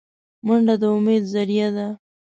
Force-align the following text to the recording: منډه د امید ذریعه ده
منډه 0.45 0.75
د 0.81 0.83
امید 0.95 1.23
ذریعه 1.33 1.69
ده 1.75 1.87